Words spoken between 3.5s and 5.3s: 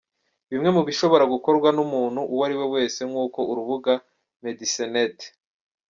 urubuga medicinenet.